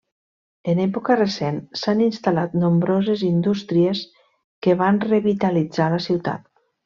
En 0.71 0.79
època 0.85 1.17
recent 1.17 1.59
s'han 1.81 1.99
instal·lat 2.05 2.55
nombroses 2.63 3.25
indústries 3.29 4.01
que 4.67 4.77
van 4.81 4.97
revitalitzar 5.13 5.93
la 5.97 6.01
ciutat. 6.09 6.51